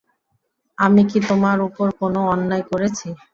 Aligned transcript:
আমি 0.77 1.01
কী 1.09 1.19
তোমার 1.29 1.57
উপর 1.67 1.87
কোনো 1.99 2.19
অন্যায় 2.33 2.65
করেছি। 2.71 3.07